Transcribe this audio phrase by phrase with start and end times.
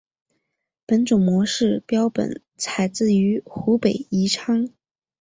[0.87, 4.71] 本种模式标本采自于湖北宜昌。